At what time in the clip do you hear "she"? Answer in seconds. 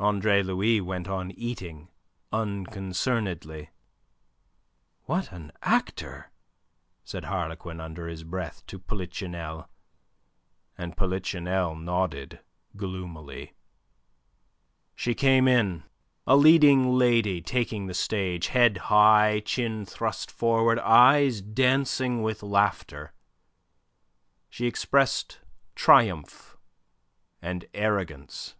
14.96-15.14, 24.50-24.66